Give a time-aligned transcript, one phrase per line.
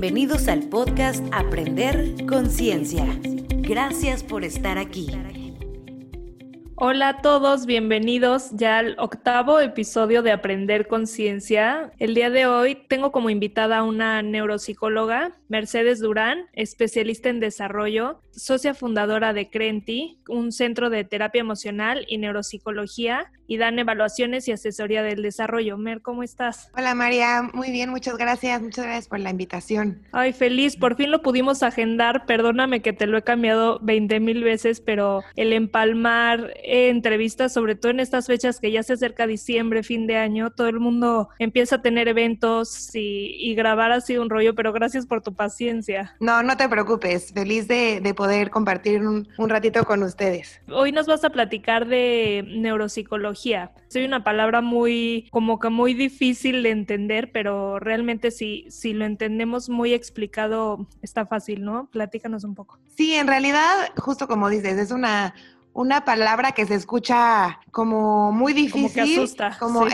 [0.00, 3.04] Bienvenidos al podcast Aprender Conciencia.
[3.50, 5.08] Gracias por estar aquí.
[6.76, 11.92] Hola a todos, bienvenidos ya al octavo episodio de Aprender Conciencia.
[11.98, 18.22] El día de hoy tengo como invitada a una neuropsicóloga, Mercedes Durán, especialista en desarrollo,
[18.30, 24.52] socia fundadora de Crenti, un centro de terapia emocional y neuropsicología, y dan evaluaciones y
[24.52, 25.76] asesoría del desarrollo.
[25.76, 26.70] Mer, ¿cómo estás?
[26.78, 30.02] Hola María, muy bien, muchas gracias, muchas gracias por la invitación.
[30.12, 34.44] Ay, feliz, por fin lo pudimos agendar, perdóname que te lo he cambiado 20 mil
[34.44, 39.82] veces, pero el empalmar entrevistas, sobre todo en estas fechas que ya se acerca diciembre,
[39.82, 44.30] fin de año, todo el mundo empieza a tener eventos y, grabar ha sido un
[44.30, 46.14] rollo, pero gracias por tu paciencia.
[46.20, 50.60] No, no te preocupes, feliz de, poder compartir un, un ratito con ustedes.
[50.70, 53.39] Hoy nos vas a platicar de neuropsicología
[53.88, 59.04] soy una palabra muy, como que muy difícil de entender, pero realmente si, si lo
[59.04, 61.88] entendemos muy explicado, está fácil, ¿no?
[61.90, 62.78] Platícanos un poco.
[62.96, 65.34] Sí, en realidad, justo como dices, es una,
[65.72, 68.82] una palabra que se escucha como muy difícil.
[68.82, 69.56] Como que asusta.
[69.58, 69.86] Como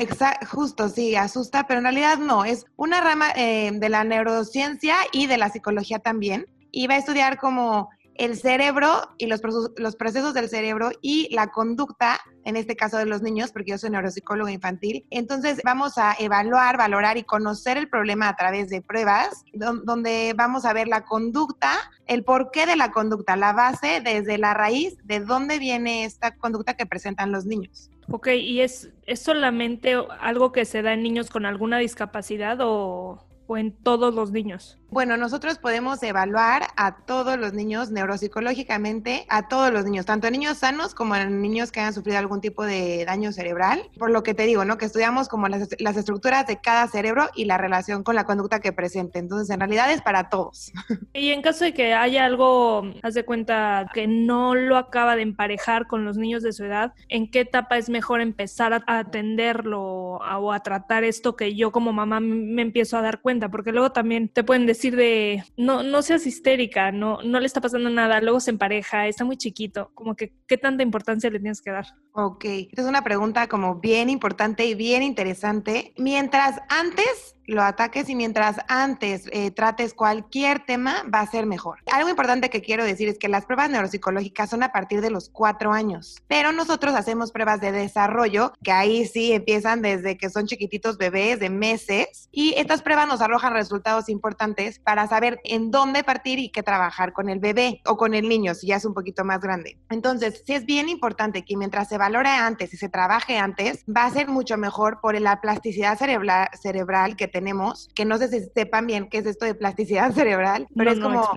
[0.50, 5.26] justo, sí, asusta, pero en realidad no, es una rama eh, de la neurociencia y
[5.26, 6.46] de la psicología también.
[6.72, 9.40] Y va a estudiar como el cerebro y los,
[9.76, 13.78] los procesos del cerebro y la conducta, en este caso de los niños, porque yo
[13.78, 15.06] soy neuropsicóloga infantil.
[15.10, 20.64] Entonces vamos a evaluar, valorar y conocer el problema a través de pruebas, donde vamos
[20.64, 21.72] a ver la conducta,
[22.06, 26.74] el porqué de la conducta, la base desde la raíz de dónde viene esta conducta
[26.74, 27.90] que presentan los niños.
[28.08, 33.26] Ok, ¿y es, es solamente algo que se da en niños con alguna discapacidad o,
[33.46, 34.78] o en todos los niños?
[34.88, 40.58] Bueno, nosotros podemos evaluar a todos los niños neuropsicológicamente, a todos los niños, tanto niños
[40.58, 43.90] sanos como en niños que han sufrido algún tipo de daño cerebral.
[43.98, 44.78] Por lo que te digo, ¿no?
[44.78, 48.60] Que estudiamos como las, las estructuras de cada cerebro y la relación con la conducta
[48.60, 49.18] que presente.
[49.18, 50.72] Entonces, en realidad es para todos.
[51.12, 55.22] Y en caso de que haya algo, haz de cuenta que no lo acaba de
[55.22, 59.82] emparejar con los niños de su edad, ¿en qué etapa es mejor empezar a atenderlo
[59.82, 63.35] o a tratar esto que yo como mamá me empiezo a dar cuenta?
[63.50, 67.60] Porque luego también te pueden decir de, no, no seas histérica, no, no le está
[67.60, 71.60] pasando nada, luego se empareja, está muy chiquito, como que, ¿qué tanta importancia le tienes
[71.60, 71.86] que dar?
[72.12, 75.92] Ok, esta es una pregunta como bien importante y bien interesante.
[75.96, 81.78] Mientras antes lo ataques y mientras antes eh, trates cualquier tema, va a ser mejor.
[81.92, 85.28] Algo importante que quiero decir es que las pruebas neuropsicológicas son a partir de los
[85.28, 90.46] cuatro años, pero nosotros hacemos pruebas de desarrollo, que ahí sí empiezan desde que son
[90.46, 96.04] chiquititos bebés de meses, y estas pruebas nos arrojan resultados importantes para saber en dónde
[96.04, 98.94] partir y qué trabajar con el bebé o con el niño, si ya es un
[98.94, 99.78] poquito más grande.
[99.90, 104.04] Entonces, sí es bien importante que mientras se valore antes y se trabaje antes, va
[104.04, 108.40] a ser mucho mejor por la plasticidad cerebral, cerebral que tenemos, que no sé si
[108.54, 111.28] sepan bien qué es esto de plasticidad cerebral, pero es como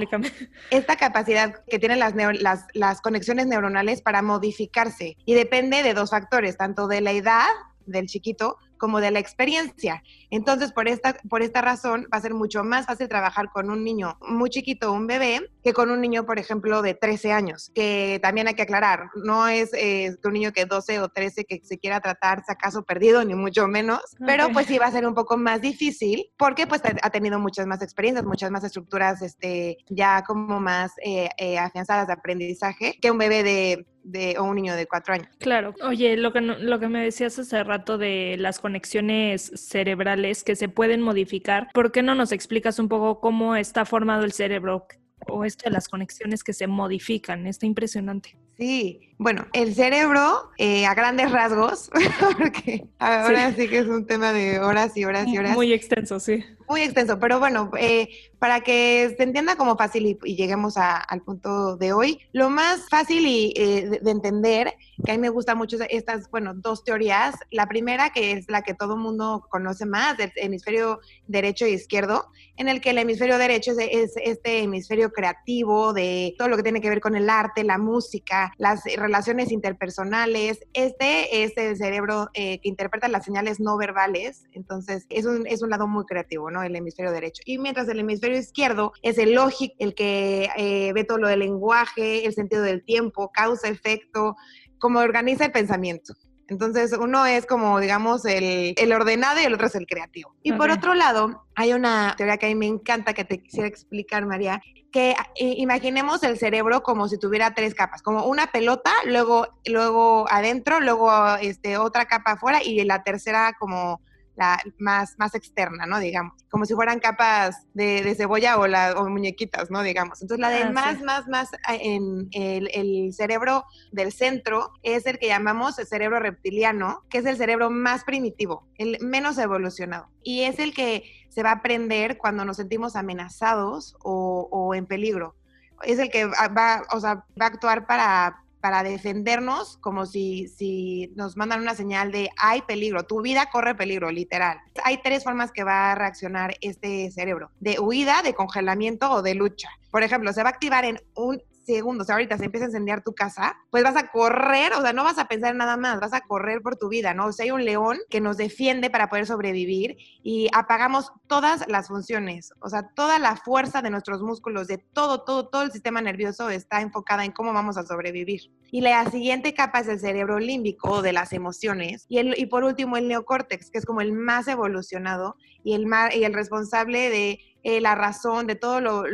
[0.69, 6.11] esta capacidad que tienen las, las, las conexiones neuronales para modificarse y depende de dos
[6.11, 7.49] factores, tanto de la edad
[7.85, 10.03] del chiquito como de la experiencia.
[10.31, 13.84] Entonces, por esta, por esta razón, va a ser mucho más fácil trabajar con un
[13.84, 18.19] niño muy chiquito, un bebé, que con un niño, por ejemplo, de 13 años, que
[18.22, 21.78] también hay que aclarar, no es eh, un niño que 12 o 13 que se
[21.78, 25.38] quiera tratar acaso perdido, ni mucho menos, pero pues sí va a ser un poco
[25.38, 30.59] más difícil porque pues ha tenido muchas más experiencias, muchas más estructuras este, ya como
[30.59, 34.86] más eh, eh, afianzadas de aprendizaje que un bebé de de, o un niño de
[34.86, 35.28] cuatro años.
[35.40, 35.74] Claro.
[35.81, 40.70] Oye, lo que, lo que me decías hace rato de las conexiones cerebrales que se
[40.70, 44.88] pueden modificar, ¿por qué no nos explicas un poco cómo está formado el cerebro
[45.28, 47.47] o esto de las conexiones que se modifican?
[47.47, 48.38] Está impresionante.
[48.58, 51.91] Sí, bueno, el cerebro eh, a grandes rasgos,
[52.38, 53.68] porque ahora sí.
[53.68, 55.53] que es un tema de horas y horas y horas.
[55.53, 56.41] Muy extenso, sí.
[56.69, 61.75] Muy extenso, pero bueno, eh, para que se entienda como fácil y, lleguemos al punto
[61.75, 65.78] de hoy, lo más fácil y, eh, de, entender, que a mí me gustan mucho
[65.90, 67.35] estas, bueno, dos teorías.
[67.52, 71.72] La primera, que es la que todo el mundo conoce más, del hemisferio derecho e
[71.72, 76.55] izquierdo, en el que el hemisferio derecho es, es este hemisferio creativo de todo lo
[76.55, 79.09] que tiene que ver con el arte, la música, las relaciones
[79.52, 80.59] interpersonales.
[80.73, 85.61] Este es el cerebro eh, que interpreta las señales no verbales, entonces es un, es
[85.61, 86.64] un lado muy creativo, ¿no?
[86.64, 87.41] El hemisferio derecho.
[87.46, 91.40] Y mientras el hemisferio izquierdo es el lógico, el que eh, ve todo lo del
[91.40, 94.35] lenguaje, el sentido del tiempo, causa, efecto,
[94.79, 96.14] cómo organiza el pensamiento.
[96.49, 100.35] Entonces, uno es como, digamos, el, el ordenado y el otro es el creativo.
[100.43, 103.67] Y por otro lado, hay una teoría que a mí me encanta que te quisiera
[103.67, 104.61] explicar, María,
[104.91, 110.25] que eh, imaginemos el cerebro como si tuviera tres capas, como una pelota, luego, luego
[110.29, 111.11] adentro, luego
[111.41, 114.02] este, otra capa afuera y la tercera como
[114.40, 116.00] la más, más externa, ¿no?
[116.00, 119.84] Digamos, como si fueran capas de, cebolla o, la, o muñequitas, ¿no?
[119.84, 120.22] Digamos.
[120.22, 125.20] Entonces la de ah, más, más, más en el, el cerebro del centro es el
[125.20, 130.09] que llamamos el cerebro reptiliano, que es el cerebro más primitivo, el menos evolucionado.
[130.24, 135.36] Y es el que se va a aprender cuando nos sentimos amenazados o, en peligro.
[135.84, 141.11] Es el que va, o sea, va a actuar para, para defendernos como si, si
[141.16, 144.59] nos mandan una señal de hay peligro, tu vida corre peligro, literal.
[144.84, 149.35] Hay tres formas que va a reaccionar este cerebro, de huida, de congelamiento o de
[149.35, 149.70] lucha.
[149.91, 151.41] Por ejemplo, se va a activar en un
[151.75, 155.03] segundos, ahorita se empieza a encender tu casa, pues vas a correr, o sea, no
[155.03, 157.27] vas a pensar nada más, vas a correr por tu vida, ¿no?
[157.27, 161.87] O sea, hay un león que nos defiende para poder sobrevivir y apagamos todas las
[161.87, 166.01] funciones, o sea, toda la fuerza de nuestros músculos, de todo, todo, todo el sistema
[166.01, 168.51] nervioso está enfocada en cómo vamos a sobrevivir.
[168.71, 172.63] Y la siguiente capa es el cerebro límbico de las emociones y, el, y por
[172.63, 177.39] último el neocórtex, que es como el más evolucionado y el, y el responsable de
[177.64, 179.06] eh, la razón, de todo lo,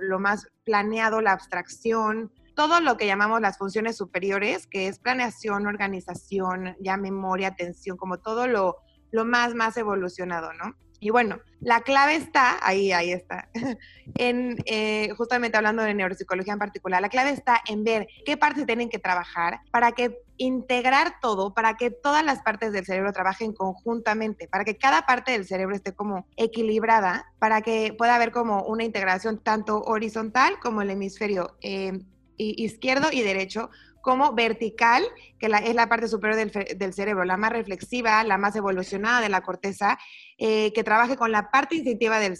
[0.00, 5.66] lo, más planeado, la abstracción, todo lo que llamamos las funciones superiores, que es planeación,
[5.66, 8.78] organización, ya memoria, atención, como todo lo,
[9.10, 10.74] lo más, más evolucionado, ¿no?
[11.00, 13.48] Y bueno, la clave está, ahí, ahí está,
[14.14, 18.64] en, eh, justamente hablando de neuropsicología en particular, la clave está en ver qué partes
[18.64, 23.52] tienen que trabajar para que integrar todo, para que todas las partes del cerebro trabajen
[23.52, 28.64] conjuntamente, para que cada parte del cerebro esté como equilibrada, para que pueda haber como
[28.64, 32.00] una integración tanto horizontal como el hemisferio eh,
[32.36, 33.70] izquierdo y derecho,
[34.04, 35.02] como vertical,
[35.38, 39.40] que es la parte superior del, cerebro, la más reflexiva, la más evolucionada de la
[39.40, 39.98] corteza,
[40.38, 42.38] eh, que trabaje con la parte instintiva del,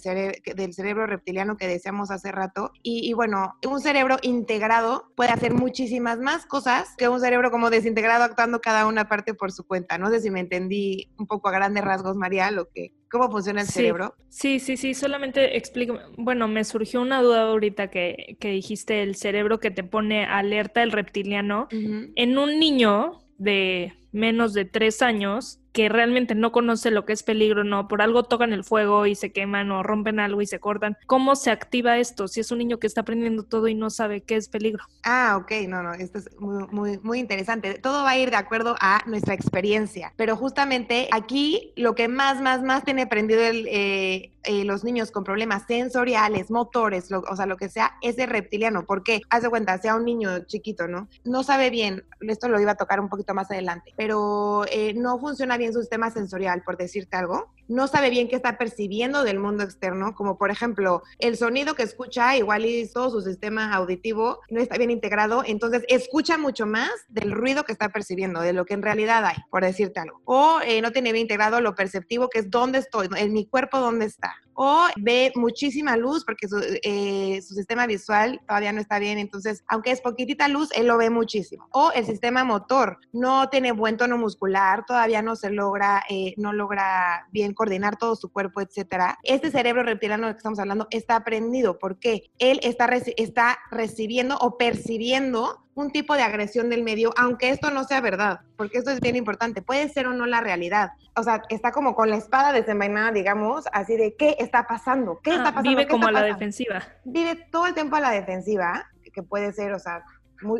[0.55, 2.71] del cerebro reptiliano que deseamos hace rato.
[2.83, 8.23] Y, bueno, un cerebro integrado puede hacer muchísimas más cosas que un cerebro como desintegrado
[8.23, 9.97] actuando cada una parte por su cuenta.
[9.97, 13.61] No sé si me entendí un poco a grandes rasgos, María, lo que cómo funciona
[13.61, 14.15] el cerebro.
[14.29, 19.15] Sí, sí, sí, solamente explico, bueno, me surgió una duda ahorita que, que dijiste el
[19.15, 21.69] cerebro que te pone alerta el reptiliano.
[21.71, 27.21] En un niño de menos de tres años, que realmente no conoce lo que es
[27.21, 30.57] peligro, no, por algo tocan el fuego y se queman o rompen algo y se
[30.57, 30.95] cortan.
[31.05, 34.21] ¿Cómo se activa esto si es un niño que está aprendiendo todo y no sabe
[34.21, 34.85] qué es peligro?
[35.03, 37.73] Ah, ok, no, no, esto es muy, muy, muy interesante.
[37.73, 42.39] Todo va a ir de acuerdo a nuestra experiencia, pero justamente aquí lo que más,
[42.41, 47.45] más, más tiene aprendido el, eh, eh, los niños con problemas sensoriales, motores, o sea,
[47.47, 48.85] lo que sea, es el reptiliano.
[48.85, 51.07] porque Haz de cuenta, sea un niño chiquito, ¿no?
[51.23, 55.19] No sabe bien, esto lo iba a tocar un poquito más adelante, pero eh, no
[55.19, 59.23] funciona bien en su sistema sensorial, por decirte algo, no sabe bien qué está percibiendo
[59.23, 63.73] del mundo externo, como por ejemplo el sonido que escucha, igual y todo su sistema
[63.73, 68.53] auditivo no está bien integrado, entonces escucha mucho más del ruido que está percibiendo, de
[68.53, 70.21] lo que en realidad hay, por decirte algo.
[70.25, 73.79] O eh, no tiene bien integrado lo perceptivo, que es dónde estoy, en mi cuerpo
[73.79, 74.35] dónde está.
[74.55, 79.63] O ve muchísima luz porque su, eh, su sistema visual todavía no está bien, entonces
[79.67, 81.67] aunque es poquitita luz, él lo ve muchísimo.
[81.71, 86.53] O el sistema motor no tiene buen tono muscular, todavía no se logra, eh, no
[86.53, 89.19] logra bien coordinar todo su cuerpo, etcétera.
[89.23, 92.85] Este cerebro reptiliano que estamos hablando está aprendido porque él está,
[93.17, 98.39] está recibiendo o percibiendo un tipo de agresión del medio, aunque esto no sea verdad,
[98.55, 100.91] porque esto es bien importante, puede ser o no la realidad.
[101.15, 105.31] O sea, está como con la espada desenvainada, digamos, así de qué está pasando, qué
[105.31, 105.69] está ah, pasando.
[105.69, 106.81] Vive como a la defensiva.
[107.03, 110.03] Vive todo el tiempo a la defensiva, que puede ser, o sea,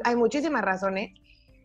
[0.04, 1.12] hay muchísimas razones,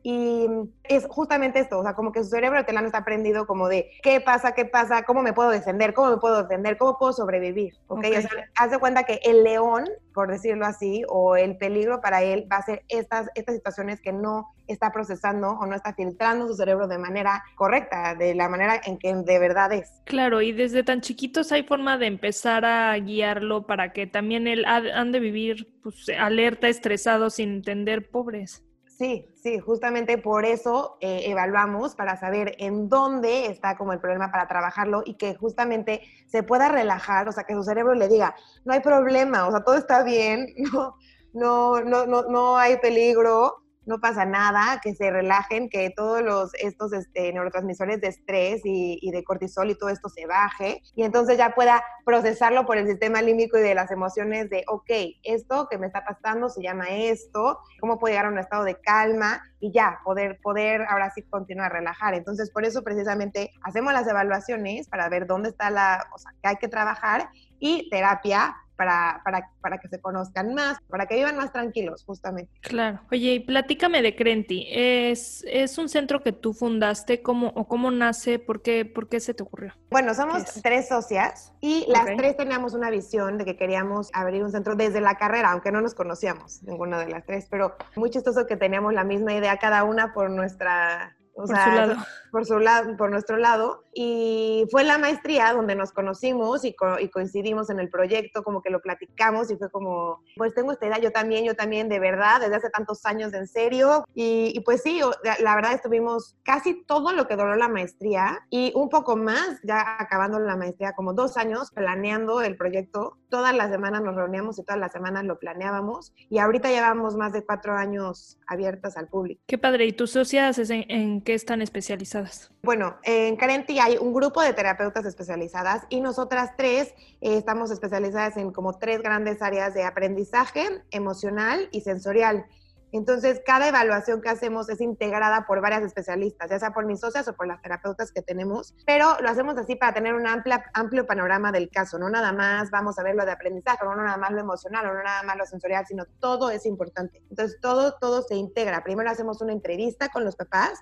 [0.03, 0.47] y
[0.85, 4.21] es justamente esto, o sea, como que su cerebro telano está aprendido como de qué
[4.21, 7.75] pasa, qué pasa, cómo me puedo defender, cómo me puedo defender, cómo puedo sobrevivir.
[7.89, 8.05] ¿ok?
[8.05, 12.23] O sea, haz de cuenta que el león, por decirlo así, o el peligro para
[12.23, 16.47] él va a ser estas, estas situaciones que no está procesando o no está filtrando
[16.47, 19.91] su cerebro de manera correcta, de la manera en que de verdad es.
[20.05, 24.65] Claro, y desde tan chiquitos hay forma de empezar a guiarlo para que también él
[24.65, 28.65] han de vivir pues, alerta, estresado, sin entender, pobres.
[29.01, 34.31] Sí, sí, justamente por eso eh, evaluamos para saber en dónde está como el problema
[34.31, 38.37] para trabajarlo y que justamente se pueda relajar, o sea, que su cerebro le diga,
[38.67, 40.49] no hay problema, o sea, todo está bien,
[41.33, 46.55] no, no, no, no hay peligro, no pasa nada, que se relajen, que todos los,
[46.55, 51.37] estos este, neurotransmisores de estrés y, de cortisol y todo esto se baje y entonces
[51.37, 54.91] ya pueda procesarlo por el sistema límbico y de las emociones de, ok,
[55.25, 58.81] esto que me está pasando se llama esto, cómo puedo llegar a un estado de
[58.81, 62.15] calma y ya, poder, poder ahora sí continuar a relajar.
[62.15, 66.49] Entonces, por eso precisamente hacemos las evaluaciones para ver dónde está la, o sea, que
[66.49, 67.29] hay que trabajar
[67.59, 72.51] y terapia para, para, para que se conozcan más, para que vivan más tranquilos, justamente.
[72.63, 73.01] Claro.
[73.13, 74.67] Oye, y platícame de Crenti.
[74.71, 77.21] ¿Es, es un centro que tú fundaste?
[77.21, 78.39] ¿Cómo, ¿O cómo nace?
[78.39, 79.75] ¿Por qué, por qué se te ocurrió?
[79.91, 84.51] Bueno, somos tres socias y las tres teníamos una visión de que queríamos abrir un
[84.51, 88.47] centro desde la carrera, aunque no nos conocíamos ninguna de las tres, pero muy chistoso
[88.47, 91.97] que teníamos la misma idea cada una por nuestra por su lado.
[92.31, 93.85] Por su lado, por nuestro lado.
[93.93, 98.81] Y fue la maestría donde nos conocimos y, coincidimos en el proyecto, como que lo
[98.81, 102.57] platicamos y fue como, pues tengo esta idea, yo también, yo también, de verdad, desde
[102.57, 104.05] hace tantos años, en serio.
[104.15, 105.01] Y, pues sí,
[105.41, 109.97] la verdad estuvimos casi todo lo que duró la maestría y un poco más, ya
[109.99, 113.17] acabando la maestría, como dos años planeando el proyecto.
[113.29, 116.13] Todas las semanas nos reuníamos y todas las semanas lo planeábamos.
[116.29, 119.43] Y ahorita llevamos más de cuatro años abiertas al público.
[119.47, 119.87] Qué padre.
[119.87, 122.51] ¿Y tus socias en, en qué están especializadas?
[122.63, 126.89] Bueno, en Carenti hay un grupo de terapeutas especializadas y nosotras tres
[127.21, 132.47] eh, estamos especializadas en como tres grandes áreas de aprendizaje emocional y sensorial.
[132.93, 137.29] Entonces, cada evaluación que hacemos es integrada por varias especialistas, ya sea por mis socias
[137.29, 141.07] o por las terapeutas que tenemos, pero lo hacemos así para tener un amplia, amplio
[141.07, 144.33] panorama del caso, no nada más vamos a ver lo de aprendizaje, no nada más
[144.33, 147.23] lo emocional, no nada más lo sensorial, sino todo es importante.
[147.31, 148.83] Entonces, todo, todo se integra.
[148.83, 150.81] Primero hacemos una entrevista con los papás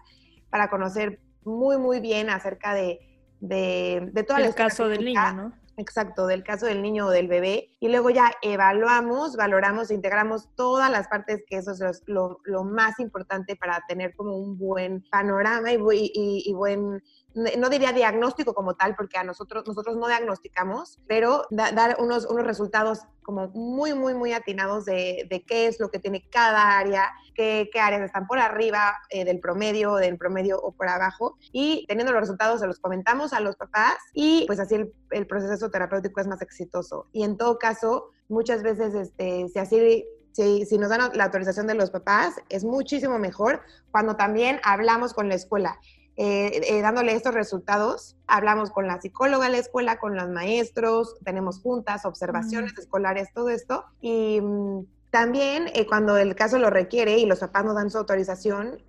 [0.51, 3.01] para conocer muy, muy bien acerca de,
[3.41, 5.53] de, de El caso del niño, ¿no?
[5.79, 7.71] Exacto, del caso del niño o del bebé.
[7.79, 12.99] Y luego ya evaluamos, valoramos, integramos todas las partes, que eso es lo, lo más
[12.99, 17.01] importante para tener como un buen panorama y, y, y buen
[17.35, 22.45] no diría diagnóstico como tal, porque a nosotros, nosotros no diagnosticamos, pero dar unos, unos
[22.45, 27.13] resultados como muy, muy, muy atinados de, de, qué es lo que tiene cada área,
[27.35, 31.37] qué, qué áreas están por arriba eh, del promedio, del promedio o por abajo.
[31.53, 35.27] Y teniendo los resultados se los comentamos a los papás y pues así el, el
[35.27, 37.07] proceso terapéutico es más exitoso.
[37.13, 41.67] Y en todo caso, muchas veces, este, si así si, si, nos dan la autorización
[41.67, 45.79] de los papás, es muchísimo mejor cuando también hablamos con la escuela.
[46.21, 48.17] Eh, eh, dándole estos resultados.
[48.27, 53.51] Hablamos con la psicóloga de la escuela, con los maestros, tenemos juntas, observaciones escolares, todo
[53.51, 53.85] esto.
[54.01, 57.99] Y mm, también eh, cuando el caso lo requiere y los papás nos dan su
[57.99, 58.83] autorización,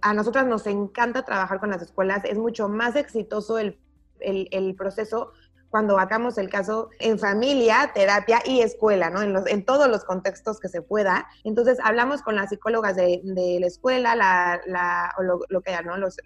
[0.00, 2.24] a nosotras nos encanta trabajar con las escuelas.
[2.24, 3.78] Es mucho más exitoso el,
[4.20, 5.32] el, el proceso
[5.70, 9.22] cuando hagamos el caso en familia, terapia y escuela, ¿no?
[9.22, 11.28] En, los, en todos los contextos que se pueda.
[11.44, 15.96] Entonces, hablamos con las psicólogas de, de la escuela, la, la, o lo, que ¿no?
[15.96, 16.16] Los,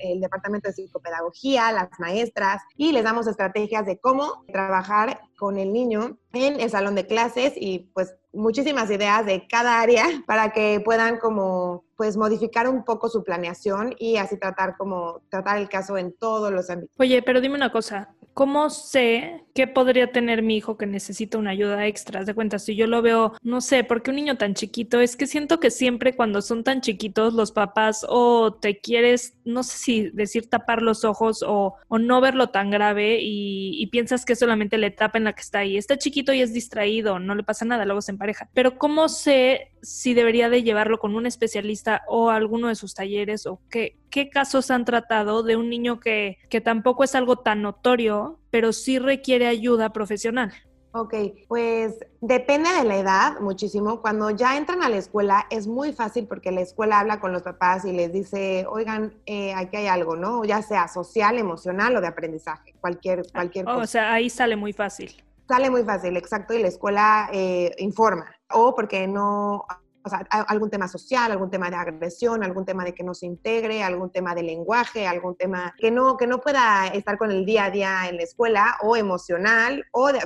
[0.00, 5.72] el departamento de psicopedagogía, las maestras, y les damos estrategias de cómo trabajar con el
[5.72, 10.80] niño en el salón de clases y pues muchísimas ideas de cada área para que
[10.84, 15.96] puedan como pues modificar un poco su planeación y así tratar como tratar el caso
[15.96, 16.94] en todos los ámbitos.
[16.98, 21.52] Oye, pero dime una cosa, ¿cómo sé qué podría tener mi hijo que necesita una
[21.52, 22.22] ayuda extra?
[22.22, 25.26] De cuenta, si yo lo veo, no sé, porque un niño tan chiquito, es que
[25.26, 30.10] siento que siempre cuando son tan chiquitos los papás o te quieres, no sé si
[30.10, 34.88] decir tapar los ojos o, no verlo tan grave y, y piensas que solamente la
[34.88, 35.78] etapa en la que está ahí.
[35.78, 38.50] Está chiquito y es distraído, no le pasa nada, luego se empareja.
[38.52, 43.46] Pero ¿cómo sé si debería de llevarlo con un especialista o alguno de sus talleres
[43.46, 47.62] o qué, qué casos han tratado de un niño que, que tampoco es algo tan
[47.62, 50.52] notorio, pero sí requiere ayuda profesional?
[50.90, 51.14] Ok,
[51.46, 54.00] pues depende de la edad muchísimo.
[54.00, 57.42] Cuando ya entran a la escuela es muy fácil porque la escuela habla con los
[57.42, 60.44] papás y les dice, oigan, eh, aquí hay algo, ¿no?
[60.44, 63.82] Ya sea social, emocional o de aprendizaje, cualquier, cualquier oh, cosa.
[63.82, 65.22] O sea, ahí sale muy fácil.
[65.46, 68.35] Sale muy fácil, exacto, y la escuela eh, informa.
[68.52, 69.66] O porque no,
[70.06, 73.26] o sea, algún tema social, algún tema de agresión, algún tema de que no se
[73.26, 77.44] integre, algún tema de lenguaje, algún tema que no, que no pueda estar con el
[77.44, 80.20] día a día en la escuela o emocional o de,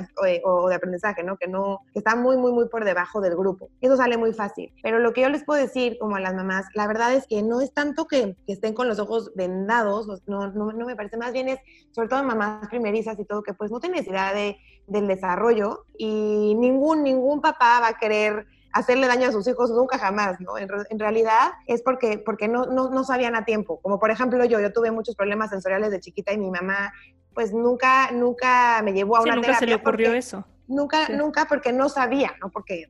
[0.45, 1.35] o, de aprendizaje, ¿no?
[1.35, 3.69] Que no, que está muy, muy, muy por debajo del grupo.
[3.81, 4.71] Eso sale muy fácil.
[4.83, 7.41] Pero lo que yo les puedo decir, como a las mamás, la verdad es que
[7.41, 11.17] no es tanto que, que estén con los ojos vendados, no, no, no, me parece,
[11.17, 11.59] más bien es,
[11.89, 16.53] sobre todo mamás primerizas y todo, que pues no tienen necesidad de, del desarrollo y
[16.53, 20.57] ningún, ningún papá va a querer hacerle daño a sus hijos nunca jamás, ¿no?
[20.57, 23.79] En, realidad es porque, porque no, no, no, sabían a tiempo.
[23.81, 26.93] Como por ejemplo yo, yo tuve muchos problemas sensoriales de chiquita y mi mamá
[27.33, 30.45] pues nunca, nunca me llevó a una nunca se le ocurrió eso.
[30.67, 32.49] Nunca, nunca porque no sabía, ¿no?
[32.49, 32.89] Porque,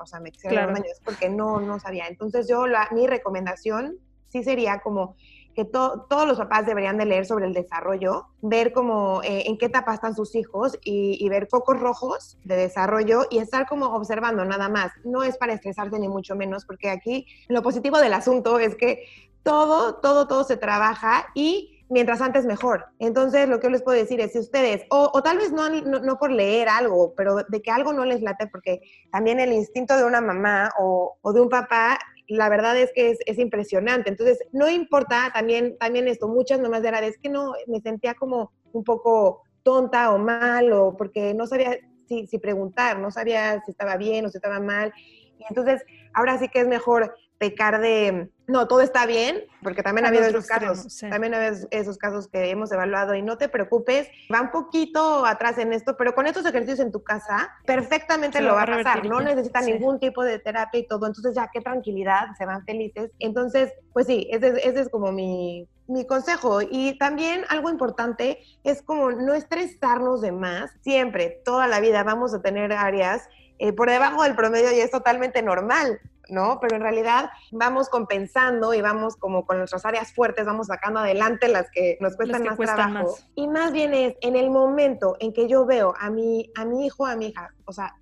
[0.00, 2.06] o sea, me quisieron daño, es porque no, no sabía.
[2.08, 5.16] Entonces yo, la, mi recomendación sí sería como
[5.60, 9.66] que todos los papás deberían de leer sobre el desarrollo, ver como eh, en qué
[9.66, 14.68] etapa están sus hijos y, ver focos rojos de desarrollo y estar como observando nada
[14.68, 14.90] más.
[15.04, 19.04] No es para estresarse ni mucho menos, porque aquí lo positivo del asunto es que
[19.42, 22.86] todo, todo, todo se trabaja y mientras antes mejor.
[22.98, 26.18] Entonces, lo que yo les puedo decir es, si ustedes, o, tal vez no, no,
[26.18, 28.80] por leer algo, pero de que algo no les late, porque
[29.12, 31.98] también el instinto de una mamá o, o de un papá
[32.30, 34.08] la verdad es que es, impresionante.
[34.08, 38.14] Entonces, no importa también, también esto, muchas nomás de la vez que no, me sentía
[38.14, 41.76] como un poco tonta o mal, o porque no sabía
[42.08, 44.92] si, si preguntar, no sabía si estaba bien o si estaba mal.
[45.38, 45.82] Y entonces,
[46.14, 50.24] ahora sí que es mejor pecar de, no, todo está bien, porque también ha habido
[50.24, 54.42] esos casos, también ha habido esos casos que hemos evaluado y no te preocupes, va
[54.42, 58.64] un poquito atrás en esto, pero con estos ejercicios en tu casa, perfectamente lo va
[58.64, 62.44] a pasar, no necesita ningún tipo de terapia y todo, entonces ya qué tranquilidad, se
[62.44, 63.10] van felices.
[63.20, 66.60] Entonces, pues sí, ese, ese es como mi, mi consejo.
[66.60, 70.70] Y también algo importante es como no estresarnos de más.
[70.82, 73.26] Siempre, toda la vida vamos a tener áreas
[73.62, 76.00] eh, por debajo del promedio y es totalmente normal.
[76.30, 76.58] ¿No?
[76.60, 81.48] Pero en realidad vamos compensando y vamos como con nuestras áreas fuertes, vamos sacando adelante
[81.48, 83.16] las que nos cuestan más trabajo.
[83.34, 86.86] Y más bien es en el momento en que yo veo a mi, a mi
[86.86, 87.96] hijo, a mi hija, o sea,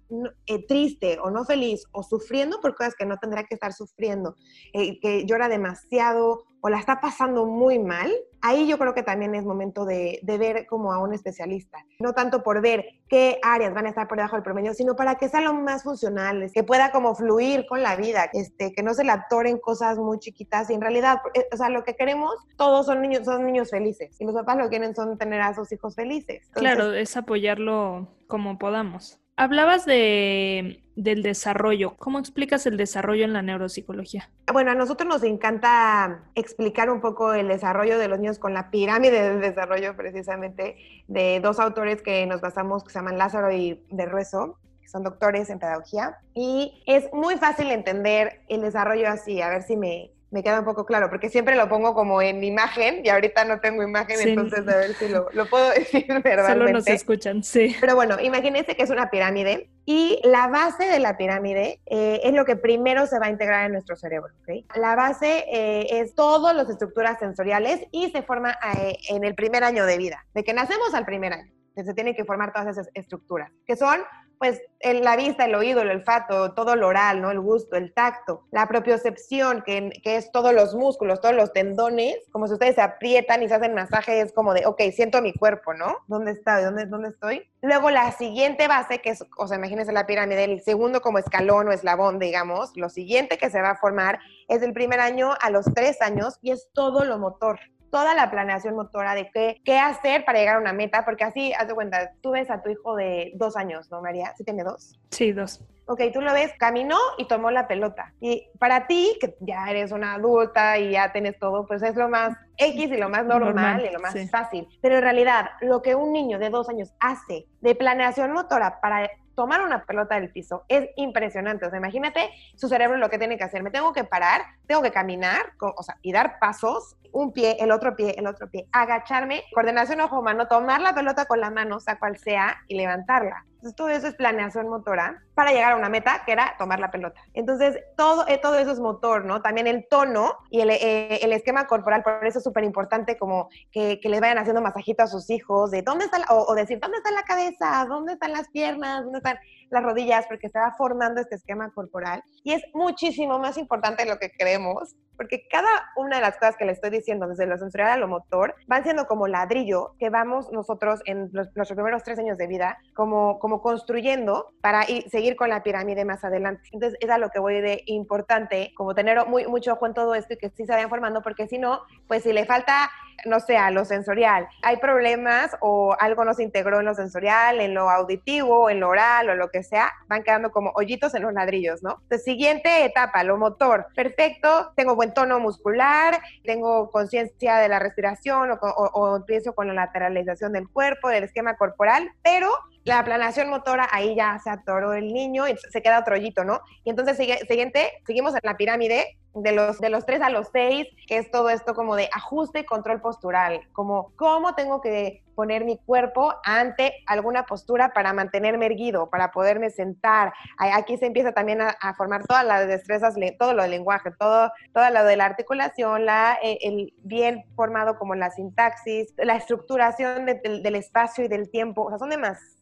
[0.47, 4.37] eh, triste o no feliz o sufriendo por cosas que no tendría que estar sufriendo,
[4.73, 8.11] eh, que llora demasiado o la está pasando muy mal,
[8.41, 11.79] ahí yo creo que también es momento de, ver como a un especialista.
[11.99, 15.17] No tanto por ver qué áreas van a estar por debajo del promedio, sino para
[15.17, 18.95] que sea lo más funcional, que pueda como fluir con la vida, este, que no
[18.95, 22.35] se le atoren cosas muy chiquitas y en realidad, eh, o sea, lo que queremos,
[22.57, 25.55] todos son niños, son niños felices y los papás lo que quieren son tener a
[25.55, 26.49] sus hijos felices.
[26.53, 29.21] claro, es apoyarlo como podamos.
[29.41, 31.95] Hablabas de, del desarrollo.
[31.97, 34.29] ¿Cómo explicas el desarrollo en la neuropsicología?
[34.53, 38.73] Bueno, a nosotros nos encanta explicar un poco el desarrollo de los niños con la
[38.73, 40.77] pirámide del desarrollo, precisamente,
[41.07, 45.05] de dos autores que nos basamos, que se llaman Lázaro y de Rueso, que son
[45.05, 46.19] doctores en pedagogía.
[46.35, 50.65] Y es muy fácil entender el desarrollo así, a ver si me, me queda un
[50.65, 54.61] poco claro, porque siempre lo pongo como en imagen y ahorita no tengo imagen, entonces
[54.69, 56.53] a ver si lo, puedo decir verbalmente.
[56.53, 57.75] Solo nos escuchan, sí.
[57.81, 62.35] Pero bueno, imagínense que es una pirámide y la base de la pirámide eh, es
[62.35, 64.33] lo que primero se va a integrar en nuestro cerebro.
[64.43, 64.67] ¿okay?
[64.77, 69.65] La base eh, es todas las estructuras sensoriales y se forma eh, en el primer
[69.65, 71.53] año de vida, de que nacemos al primer año.
[71.75, 74.01] Se tienen que formar todas esas estructuras, que son
[74.39, 77.31] pues la vista, el oído, el olfato, todo lo oral, ¿no?
[77.31, 82.17] El gusto, el tacto, la propiocepción, que, que es todos los músculos, todos los tendones,
[82.31, 85.75] como si ustedes se aprietan y se hacen masajes, como de, ok, siento mi cuerpo,
[85.75, 85.99] ¿no?
[86.07, 86.63] ¿Dónde está?
[86.63, 87.51] ¿Dónde, dónde estoy?
[87.61, 91.69] Luego la siguiente base, que es, o sea, imagínense la pirámide, el segundo como escalón
[91.69, 95.51] o eslabón, digamos, lo siguiente que se va a formar es del primer año a
[95.51, 97.59] los tres años y es todo lo motor
[97.91, 101.53] toda la planeación motora de qué, qué hacer para llegar a una meta, porque así,
[101.53, 104.35] haz de cuenta, tú ves a tu hijo de dos años, ¿no, María?
[104.37, 104.99] ¿Sí tiene dos?
[105.11, 105.61] Sí, dos.
[105.91, 108.13] Ok, tú lo ves, caminó y tomó la pelota.
[108.21, 112.11] Y para ti, que ya eres una adulta y ya tienes todo, pues es lo
[112.11, 114.69] más X y lo más normal, y lo más fácil.
[114.83, 119.09] Pero en realidad, lo que un niño de dos años hace de planeación motora para
[119.39, 121.65] tomar una pelota del piso es impresionante.
[121.65, 123.63] O sea, imagínate su cerebro lo que tiene que hacer.
[123.63, 127.71] Me tengo que parar, tengo que caminar, o sea, y dar pasos un pie, el
[127.71, 132.01] otro pie, el otro pie, agacharme, coordinación ojo-mano, tomar la pelota con la mano, sea
[132.01, 133.47] cual sea, y levantarla.
[133.59, 136.93] Entonces, todo eso es planeación motora para llegar a una meta que era tomar la
[136.93, 137.21] pelota.
[137.35, 139.43] Entonces, todo, eh, todo eso es motor, ¿no?
[139.43, 143.49] También el tono y el, eh, el esquema corporal, por eso es súper importante como
[143.73, 146.79] que, que, les vayan haciendo masajito a sus hijos, de dónde está, o, o, decir,
[146.79, 147.85] ¿dónde está la cabeza?
[147.89, 149.03] ¿Dónde están las piernas?
[149.03, 149.39] ¿Dónde están
[149.71, 150.27] las rodillas?
[150.29, 152.23] Porque se va formando este esquema corporal.
[152.45, 156.57] Y es muchísimo más importante de lo que creemos porque cada una de las cosas
[156.57, 160.11] que le estoy diciendo, desde lo sensorial a lo motor, van siendo como ladrillo que
[160.11, 165.35] vamos nosotros en los, primeros tres años de vida, como, como construyendo para ir, seguir
[165.35, 166.63] con la pirámide más adelante.
[166.73, 170.15] Entonces, es a lo que voy de importante, como tener muy, mucho ojo en todo
[170.15, 172.89] esto y que sí se vayan formando, porque si no, pues si le falta
[173.27, 177.61] no sé, a lo sensorial, hay problemas o algo no se integró en lo sensorial,
[177.61, 181.23] en lo auditivo, en lo oral o lo que sea, van quedando como hoyitos en
[181.23, 181.99] los ladrillos, ¿no?
[182.03, 183.87] Entonces, siguiente etapa, lo motor.
[183.95, 190.53] Perfecto, tengo buen tono muscular, tengo conciencia de la respiración o, empiezo con la lateralización
[190.53, 192.49] del cuerpo, del esquema corporal, pero
[192.89, 196.61] la planeación motora, ahí ya se atoró el niño y se queda otro hoyito, ¿no?
[196.85, 200.87] Y entonces, siguiente, seguimos en la pirámide, de los, de los 3 a los 6,
[201.07, 205.65] que es todo esto como de ajuste y control postural, como cómo tengo que poner
[205.65, 210.33] mi cuerpo ante alguna postura para mantenerme erguido, para poderme sentar.
[210.59, 214.91] Aquí se empieza también a, formar todas las destrezas, todo lo del lenguaje, todo, todo
[214.91, 220.75] lo de la articulación, la, eh, el bien formado como la sintaxis, la estructuración del
[220.75, 221.85] espacio y del tiempo.
[221.85, 222.59] O sea, son demasiadas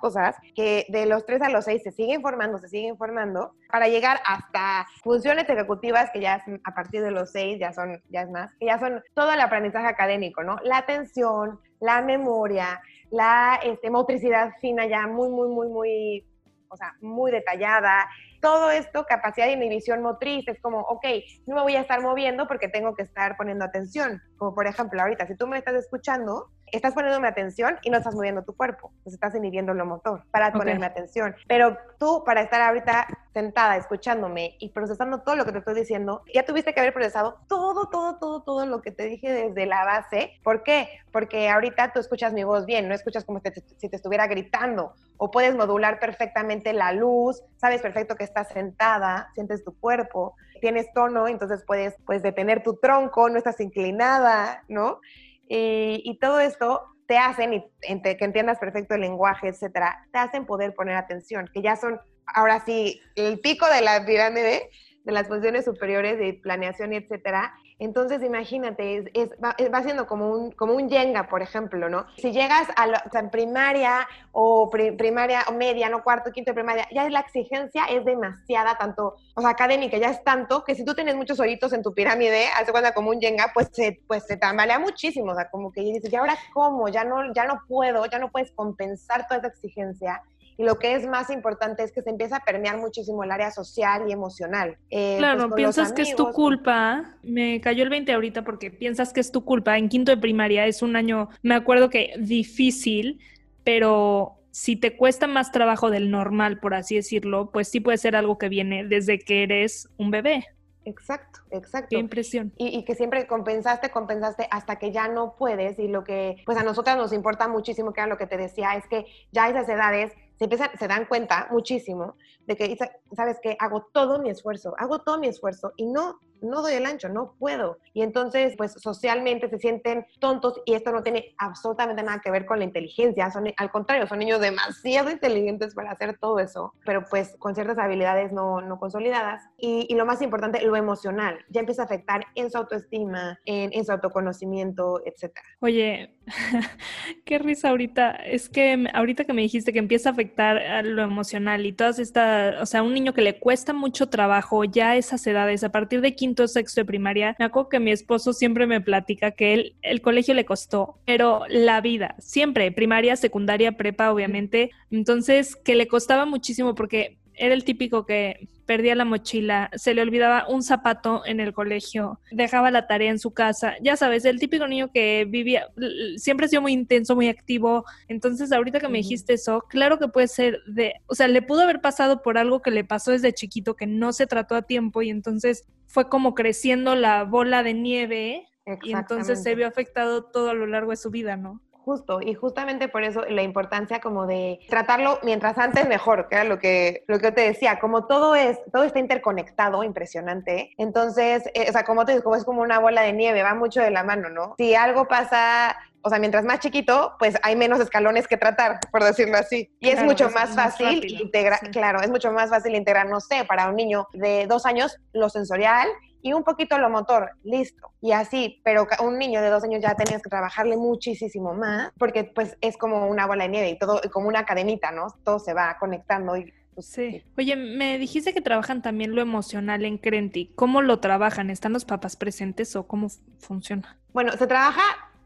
[0.00, 3.88] cosas que de los 3 a los 6 se siguen formando, se siguen formando para
[3.88, 8.30] llegar hasta funciones ejecutivas que ya a partir de los seis, ya son, ya es
[8.30, 10.56] más, que ya son todo el aprendizaje académico, ¿no?
[10.64, 16.26] La atención, la memoria, la este, motricidad fina ya muy, muy, muy, muy,
[16.68, 18.06] o sea, muy detallada,
[18.40, 21.06] todo esto, capacidad de inhibición motriz, es como, ok,
[21.46, 24.20] no me voy a estar moviendo porque tengo que estar poniendo atención.
[24.36, 28.14] Como por ejemplo, ahorita, si tú me estás escuchando, estás poniéndome atención y no estás
[28.14, 31.34] moviendo tu cuerpo, pues estás inhibiendo lo motor para ponerme atención.
[31.46, 36.22] Pero tú, para estar ahorita sentada, escuchándome y procesando todo lo que te estoy diciendo,
[36.32, 39.84] ya tuviste que haber procesado todo, todo, todo, todo lo que te dije desde la
[39.84, 40.32] base.
[40.42, 40.88] ¿Por qué?
[41.12, 43.40] Porque ahorita tú escuchas mi voz bien, no escuchas como
[43.76, 49.30] si te estuviera gritando o puedes modular perfectamente la luz, sabes perfecto que estás sentada,
[49.34, 55.00] sientes tu cuerpo, tienes tono, entonces puedes, pues, detener tu tronco, no estás inclinada, ¿no?
[55.48, 57.64] Y, todo esto te hacen, y,
[58.02, 62.64] que entiendas perfecto el lenguaje, etcétera, te hacen poder poner atención, que ya son, ahora
[62.64, 64.70] sí, el pico de la pirámide,
[65.04, 70.52] de las funciones superiores de planeación y etcétera, entonces, imagínate, es, va, siendo como un,
[70.52, 72.06] como un Jenga, por ejemplo, ¿no?
[72.16, 76.86] Si llegas a la en primaria o primaria o media, no cuarto, quinto de primaria,
[76.92, 80.94] ya la exigencia es demasiada, tanto, o sea, académica, ya es tanto que si tú
[80.94, 84.36] tienes muchos hoyitos en tu pirámide, hace cuenta como un Jenga, pues se, pues se
[84.36, 86.88] tambalea muchísimo, o sea, como que dices, ¿y ahora cómo?
[86.88, 90.22] Ya no, ya no puedo, ya no puedes compensar toda esa exigencia
[90.56, 93.50] y lo que es más importante es que se empieza a permear muchísimo el área
[93.50, 94.78] social y emocional.
[94.90, 97.16] Eh, claro, pues, piensas que es tu culpa.
[97.22, 99.76] Me cayó el 20 ahorita porque piensas que es tu culpa.
[99.78, 103.20] En quinto de primaria es un año, me acuerdo que difícil,
[103.64, 108.14] pero si te cuesta más trabajo del normal, por así decirlo, pues sí puede ser
[108.14, 110.44] algo que viene desde que eres un bebé.
[110.84, 111.88] Exacto, exacto.
[111.90, 112.52] Qué impresión.
[112.56, 115.78] Y, y, que siempre compensaste, compensaste hasta que ya no puedes.
[115.78, 118.76] Y lo que, pues a nosotras nos importa muchísimo, que era lo que te decía,
[118.76, 122.16] es que ya a esas edades se, empiezan, se dan cuenta muchísimo
[122.46, 122.76] de que,
[123.14, 126.86] ¿sabes que Hago todo mi esfuerzo, hago todo mi esfuerzo y no no doy el
[126.86, 127.78] ancho, no puedo.
[127.92, 132.46] Y entonces, pues socialmente se sienten tontos y esto no tiene absolutamente nada que ver
[132.46, 137.04] con la inteligencia, son, al contrario, son niños demasiado inteligentes para hacer todo eso, pero
[137.08, 139.42] pues con ciertas habilidades no, no consolidadas.
[139.58, 143.92] Y, lo más importante, lo emocional, ya empieza a afectar en su autoestima, en, su
[143.92, 145.32] autoconocimiento, etc.
[145.60, 146.16] Oye,
[147.24, 151.64] qué risa ahorita, es que ahorita que me dijiste que empieza a afectar lo emocional
[151.64, 155.24] y todas estas, o sea, un niño que le cuesta mucho trabajo ya a esas
[155.28, 158.80] edades, a partir de 15 sexto de primaria, me acuerdo que mi esposo siempre me
[158.80, 164.70] platica que él, el colegio le costó, pero la vida, siempre, primaria, secundaria, prepa, obviamente.
[164.90, 170.02] Entonces, que le costaba muchísimo porque era el típico que perdía la mochila, se le
[170.02, 174.38] olvidaba un zapato en el colegio, dejaba la tarea en su casa, ya sabes, el
[174.38, 175.68] típico niño que vivía,
[176.16, 180.08] siempre ha sido muy intenso, muy activo, entonces ahorita que me dijiste eso, claro que
[180.08, 183.34] puede ser de, o sea, le pudo haber pasado por algo que le pasó desde
[183.34, 187.74] chiquito, que no se trató a tiempo y entonces fue como creciendo la bola de
[187.74, 188.48] nieve
[188.82, 191.60] y entonces se vio afectado todo a lo largo de su vida, ¿no?
[191.84, 196.44] Justo, y justamente por eso la importancia como de tratarlo mientras antes mejor, que era
[196.44, 201.66] lo que, lo que te decía, como todo es, todo está interconectado, impresionante, entonces, eh,
[201.68, 203.90] o sea, como te digo, como es como una bola de nieve, va mucho de
[203.90, 204.54] la mano, ¿no?
[204.56, 209.04] Si algo pasa, o sea, mientras más chiquito, pues hay menos escalones que tratar, por
[209.04, 209.70] decirlo así.
[209.78, 213.68] Y es mucho más fácil integrar, claro, es mucho más fácil integrar, no sé, para
[213.68, 215.88] un niño de dos años, lo sensorial
[216.24, 217.92] y un poquito lo motor, listo.
[218.00, 222.24] Y así, pero un niño de dos años ya tenías que trabajarle muchísimo más, porque
[222.24, 225.08] pues es como una bola de nieve y todo, como una cadenita, ¿no?
[225.22, 227.22] Todo se va conectando y pues, sí.
[227.36, 230.50] Oye, me dijiste que trabajan también lo emocional en Crenti.
[230.56, 231.50] ¿Cómo lo trabajan?
[231.50, 233.08] ¿Están los papás presentes o cómo
[233.38, 233.98] funciona?
[234.14, 234.82] Bueno, se trabaja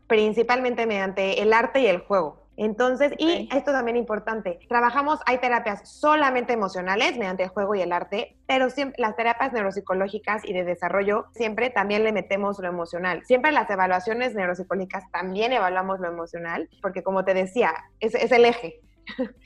[0.09, 2.48] principalmente mediante el arte y el juego.
[2.59, 7.83] Entonces, y esto también es importante, trabajamos, hay terapias solamente emocionales mediante el juego y
[7.83, 12.67] el arte, pero siempre, las terapias neuropsicológicas y de desarrollo siempre también le metemos lo
[12.67, 13.23] emocional.
[13.25, 18.45] Siempre las evaluaciones neuropsicológicas también evaluamos lo emocional, porque como te decía, es, es el
[18.45, 18.81] eje.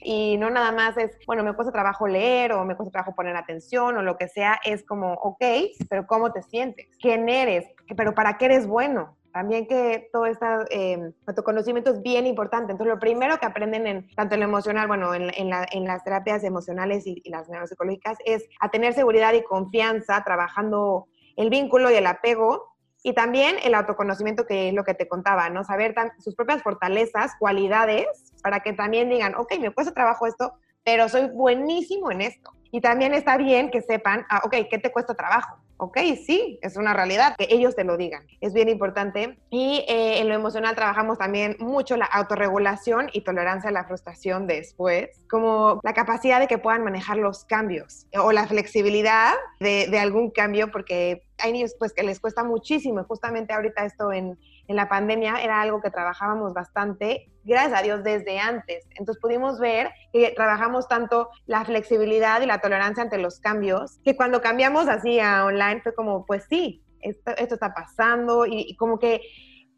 [0.00, 3.36] Y no nada más es, bueno, me cuesta trabajo leer o me cuesta trabajo poner
[3.36, 5.44] atención o lo que sea, es como, ok,
[5.88, 6.88] pero ¿cómo te sientes?
[7.00, 7.66] ¿Quién eres?
[7.96, 9.16] ¿Pero para qué eres bueno?
[9.32, 12.72] También que todo este eh, autoconocimiento es bien importante.
[12.72, 16.44] Entonces, lo primero que aprenden en tanto en lo emocional, bueno, en, en, las terapias
[16.44, 22.06] emocionales y, las neuropsicológicas, es a tener seguridad y confianza trabajando el vínculo y el
[22.06, 22.71] apego
[23.02, 25.64] y también el autoconocimiento, que es lo que te contaba, ¿no?
[25.64, 28.06] Saber sus propias fortalezas, cualidades,
[28.42, 32.52] para que también digan, ok, me cuesta trabajo esto, pero soy buenísimo en esto.
[32.70, 35.58] Y también está bien que sepan, ah, ok, ¿qué te cuesta trabajo?
[35.76, 38.24] Ok, sí, es una realidad, que ellos te lo digan.
[38.40, 39.38] Es bien importante.
[39.50, 44.46] Y eh, en lo emocional trabajamos también mucho la autorregulación y tolerancia a la frustración
[44.46, 49.98] después, como la capacidad de que puedan manejar los cambios o la flexibilidad de, de
[49.98, 54.76] algún cambio, porque hay niños pues que les cuesta muchísimo justamente ahorita esto en en
[54.76, 58.86] la pandemia era algo que trabajábamos bastante, gracias a Dios, desde antes.
[58.90, 64.16] Entonces pudimos ver que trabajamos tanto la flexibilidad y la tolerancia ante los cambios, que
[64.16, 69.20] cuando cambiamos así a online fue como, pues sí, esto, está pasando y como que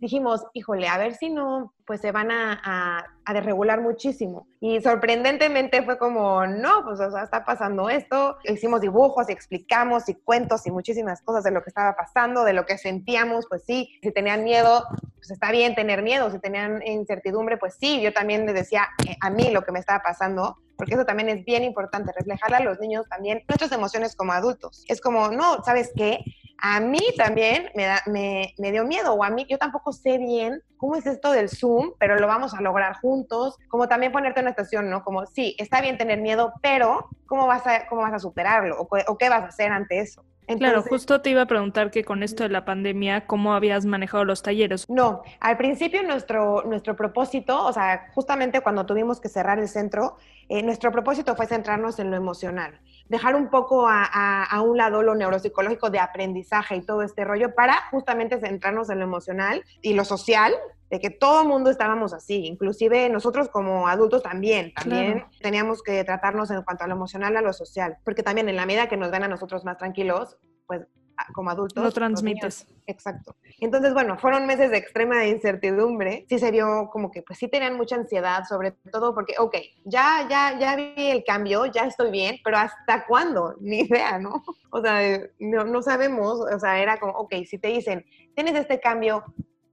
[0.05, 4.47] dijimos, híjole, a ver si no, pues se van a, a, desregular muchísimo.
[4.61, 8.37] Y sorprendentemente fue como, no, pues está pasando esto.
[8.45, 12.53] Hicimos dibujos y explicamos y cuentos y muchísimas cosas de lo que estaba pasando, de
[12.53, 14.85] lo que sentíamos, pues sí, si tenían miedo,
[15.17, 19.17] pues está bien tener miedo, si tenían incertidumbre, pues sí, yo también les decía eh,
[19.23, 22.61] a mí lo que me estaba pasando, porque eso también es bien importante, reflejar a
[22.61, 24.85] los niños también nuestras emociones como adultos.
[24.87, 26.23] Es como, no, ¿sabes qué?
[26.67, 30.63] A mí también me, da, me, dio miedo, o a mí, yo tampoco sé bien
[30.79, 34.45] cómo es esto del Zoom, pero lo vamos a lograr juntos, como también ponerte en
[34.45, 35.05] una estación, ¿no?
[35.05, 38.81] Como, sí, está bien tener miedo, pero ¿cómo vas a, cómo vas a superarlo?
[38.81, 40.25] ¿O, o qué vas a hacer ante eso?
[40.59, 44.25] Claro, justo te iba a preguntar que con esto de la pandemia, ¿cómo habías manejado
[44.25, 44.89] los talleres?
[44.89, 50.17] No, al principio nuestro, nuestro propósito, o sea, justamente cuando tuvimos que cerrar el centro,
[50.49, 52.79] eh, nuestro propósito fue centrarnos en lo emocional,
[53.09, 57.55] dejar un poco a, a, un lado lo neuropsicológico de aprendizaje y todo este rollo
[57.55, 60.53] para justamente centrarnos en lo emocional y lo social,
[60.95, 66.05] de que todo el mundo estábamos así, inclusive nosotros como adultos también, también teníamos que
[66.05, 68.97] tratarnos en cuanto a lo emocional, a lo social, porque también en la medida que
[68.97, 70.87] nos ven a nosotros más tranquilos, pues
[71.33, 71.83] como adultos.
[71.83, 72.69] Lo transmites.
[72.87, 73.35] exacto.
[73.59, 76.27] Entonces, bueno, fueron meses de extrema incertidumbre.
[76.29, 80.29] Sí se vio como que, pues sí tenían mucha ansiedad, sobre todo porque, ok, ya,
[80.31, 83.57] ya, ya vi el cambio, ya estoy bien, pero ¿hasta cuándo?
[83.61, 84.45] Ni idea, ¿no?
[84.71, 88.79] O sea, no, no sabemos, o sea, era como, ok, si te dicen, tienes este
[88.79, 89.25] cambio,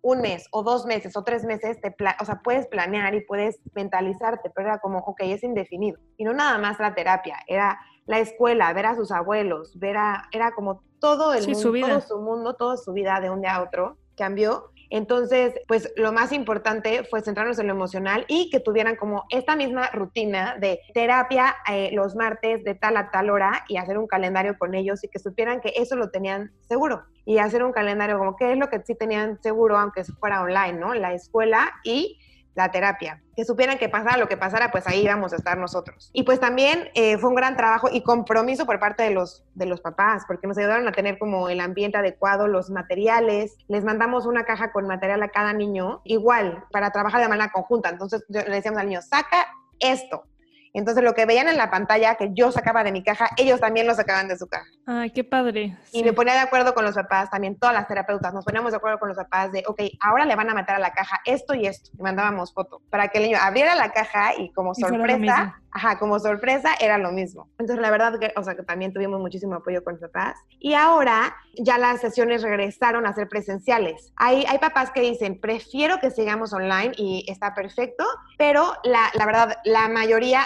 [0.02, 3.60] un mes o dos meses o tres meses, te o sea, puedes planear y puedes
[3.74, 6.00] mentalizarte, pero era como, ok, es indefinido.
[6.18, 10.28] Y no nada más la terapia, era la escuela, ver a sus abuelos, ver a,
[10.32, 13.64] era como todo el mundo, todo su mundo, toda su vida de un día a
[13.64, 18.98] otro cambió entonces, pues lo más importante fue centrarnos en lo emocional y que tuvieran
[18.98, 23.78] como esta misma rutina de terapia eh, los martes de tal a tal hora y
[23.78, 27.64] hacer un calendario con ellos y que supieran que eso lo tenían seguro y hacer
[27.64, 30.94] un calendario como qué es lo que sí tenían seguro aunque fuera online, ¿no?
[30.94, 32.20] La escuela y
[32.56, 33.22] la terapia.
[33.36, 36.10] Que supieran que pasara lo que pasara, pues ahí íbamos a estar nosotros.
[36.14, 39.66] Y pues también eh, fue un gran trabajo y compromiso por parte de los, de
[39.66, 43.56] los papás, porque nos ayudaron a tener como el ambiente adecuado, los materiales.
[43.68, 47.90] Les mandamos una caja con material a cada niño, igual, para trabajar de manera conjunta.
[47.90, 49.48] Entonces le decíamos al niño, saca
[49.80, 50.26] esto,
[50.74, 53.88] entonces lo que veían en la pantalla que yo sacaba de mi caja, ellos también
[53.88, 54.70] lo sacaban de su caja.
[54.86, 55.78] Ay, qué padre.
[55.92, 58.78] Y me ponía de acuerdo con los papás, también todas las terapeutas, nos poníamos de
[58.78, 61.54] acuerdo con los papás de, ok, ahora le van a meter a la caja esto
[61.54, 61.92] y esto.
[61.98, 66.20] Y mandábamos foto para que el niño abriera la caja y como sorpresa, ajá, como
[66.20, 67.48] sorpresa era lo mismo.
[67.60, 70.38] Entonces la verdad que, o sea, que también tuvimos muchísimo apoyo con los papás.
[70.60, 74.14] Y ahora ya las sesiones regresaron a ser presenciales.
[74.16, 78.04] Hay, hay papás que dicen, prefiero que sigamos online y está perfecto,
[78.38, 80.42] pero la, la verdad, la mayoría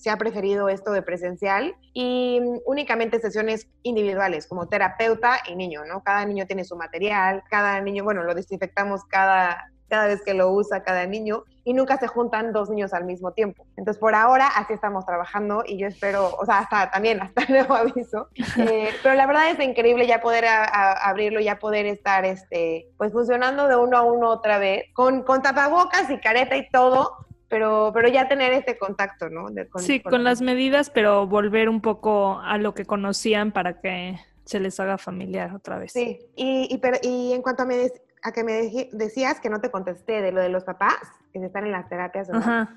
[0.00, 6.02] se ha preferido esto de presencial y únicamente sesiones individuales como terapeuta y niño, ¿no?
[6.02, 10.52] Cada niño tiene su material, cada niño, bueno, lo desinfectamos cada, cada vez que lo
[10.52, 13.66] usa cada niño y nunca se juntan dos niños al mismo tiempo.
[13.76, 17.74] Entonces, por ahora así estamos trabajando y yo espero, o sea, hasta también, hasta nuevo
[17.74, 18.28] aviso.
[18.56, 23.68] Eh, pero la verdad es increíble ya poder abrirlo, ya poder estar, este, pues funcionando
[23.68, 28.08] de uno a uno otra vez, con, con tapabocas y careta y todo, pero, pero
[28.08, 29.48] ya tener este contacto, ¿no?
[29.78, 34.60] sí, con, las medidas, pero volver un poco a lo que conocían para que se
[34.60, 35.92] les haga familiar otra vez.
[35.92, 37.90] Sí, y, y, pero, y en cuanto a, me,
[38.22, 41.00] a que me decías que no te contesté de lo de los papás,
[41.32, 42.28] que están en las terapias,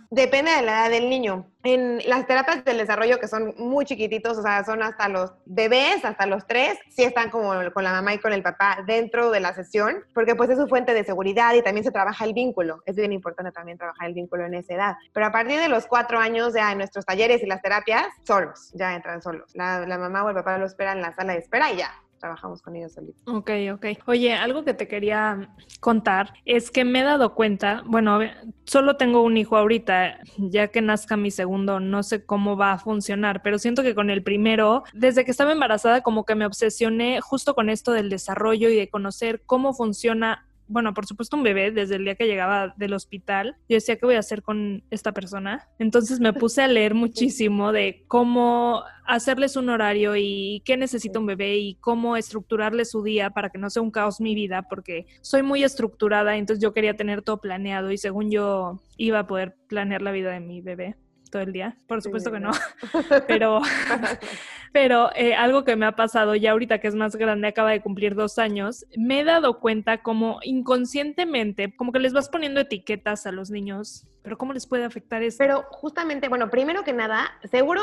[0.10, 1.48] depende de la edad del niño.
[1.64, 6.04] En las terapias del desarrollo, que son muy chiquititos, o sea, son hasta los bebés,
[6.04, 9.40] hasta los tres, sí están como con la mamá y con el papá dentro de
[9.40, 12.82] la sesión, porque pues es su fuente de seguridad y también se trabaja el vínculo.
[12.86, 14.96] Es bien importante también trabajar el vínculo en esa edad.
[15.14, 18.72] Pero a partir de los cuatro años, ya en nuestros talleres y las terapias, solos,
[18.74, 19.52] ya entran solos.
[19.56, 21.92] La, la mamá o el papá lo esperan en la sala de espera y ya,
[22.24, 23.22] trabajamos con ellos solitos.
[23.26, 23.86] Ok, ok.
[24.06, 25.50] Oye, algo que te quería
[25.82, 28.20] contar es que me he dado cuenta, bueno,
[28.64, 32.80] solo tengo un hijo ahorita, ya que nazca mi segundo, no sé cómo va a
[32.80, 37.20] funcionar, pero siento que con el primero, desde que estaba embarazada, como que me obsesioné
[37.20, 41.72] justo con esto del desarrollo y de conocer cómo funciona bueno, por supuesto un bebé
[41.72, 43.56] desde el día que llegaba del hospital.
[43.70, 45.70] Yo decía, ¿qué voy a hacer con esta persona?
[45.78, 51.28] Entonces me puse a leer muchísimo de cómo hacerles un horario y qué necesita un
[51.28, 55.06] bebé y cómo estructurarle su día para que no sea un caos mi vida, porque
[55.22, 59.56] soy muy estructurada, entonces yo quería tener todo planeado y según yo iba a poder
[59.68, 60.96] planear la vida de mi bebé
[61.30, 61.78] todo el día.
[61.88, 62.52] Por supuesto que no,
[63.28, 63.62] pero,
[64.74, 67.82] pero eh, algo que me ha pasado ya ahorita que es más grande, acaba de
[67.82, 73.26] cumplir dos años, me he dado cuenta como inconscientemente, como que les vas poniendo etiquetas
[73.26, 75.38] a los niños, pero ¿cómo les puede afectar eso?
[75.38, 77.82] Pero justamente, bueno, primero que nada, seguro,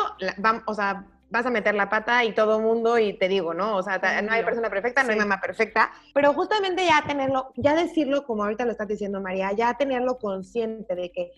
[0.67, 3.77] o sea, vas a meter la pata y todo mundo y te digo, ¿no?
[3.77, 7.77] O sea, no hay persona perfecta, no hay mamá perfecta, pero justamente ya tenerlo, ya
[7.77, 11.31] decirlo como ahorita lo estás diciendo María, ya tenerlo consciente de que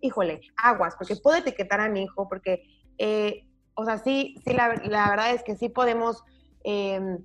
[0.00, 2.62] híjole, aguas, porque puedo etiquetar a mi hijo, porque,
[2.98, 3.44] eh,
[3.80, 6.22] o sea, sí, sí, la, verdad es que sí podemos
[6.64, 7.18] em,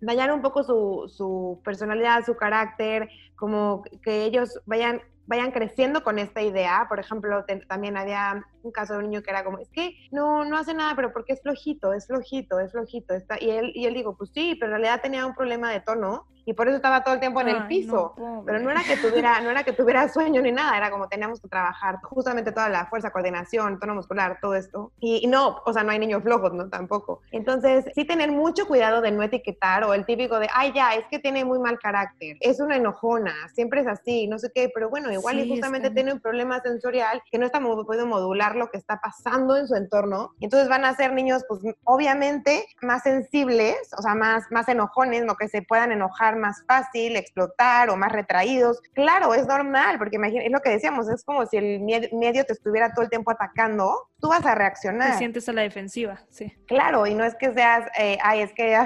[0.00, 6.18] dañar un poco su, su, personalidad, su carácter, como que ellos vayan, vayan creciendo con
[6.18, 6.86] esta idea.
[6.88, 10.44] Por ejemplo, también había un caso de un niño que era como, es que no,
[10.44, 13.14] no hace nada, pero porque es flojito, es flojito, es flojito.
[13.14, 15.80] Está, y, él, y él digo, pues sí, pero en realidad tenía un problema de
[15.80, 18.14] tono y por eso estaba todo el tiempo en el piso.
[18.46, 21.40] pero no era que tuviera, no era que tuviera sueño ni nada, era como teníamos
[21.40, 24.92] que trabajar justamente toda la fuerza, coordinación, tono muscular, todo esto.
[25.00, 26.68] Y, no, o sea, no hay niños flojos, ¿no?
[26.68, 27.22] Tampoco.
[27.32, 31.06] Entonces, sí tener mucho cuidado de no etiquetar o el típico de, ay, ya, es
[31.06, 34.88] que tiene muy mal carácter, es una enojona, siempre es así, no sé qué, pero
[34.88, 38.78] bueno, igual y justamente tiene un problema sensorial que no está puede modular lo que
[38.78, 40.34] está pasando en su entorno.
[40.38, 45.24] Y entonces van a ser niños, pues obviamente, más sensibles, o sea, más, más enojones,
[45.24, 48.80] no que se puedan enojar más fácil, explotar o más retraídos.
[48.94, 52.52] Claro, es normal, porque imagínate, es lo que decíamos, es como si el medio te
[52.52, 55.12] estuviera todo el tiempo atacando, tú vas a reaccionar.
[55.12, 56.52] Te sientes a la defensiva, sí.
[56.66, 58.78] Claro, y no es que seas, eh, ay, es que